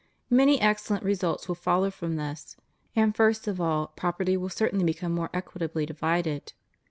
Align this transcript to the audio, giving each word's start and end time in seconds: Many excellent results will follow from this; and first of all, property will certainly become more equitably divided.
Many 0.31 0.59
excellent 0.59 1.03
results 1.03 1.47
will 1.47 1.53
follow 1.53 1.91
from 1.91 2.15
this; 2.15 2.57
and 2.95 3.15
first 3.15 3.47
of 3.47 3.61
all, 3.61 3.89
property 3.95 4.35
will 4.35 4.49
certainly 4.49 4.83
become 4.83 5.11
more 5.11 5.29
equitably 5.31 5.85
divided. 5.85 6.53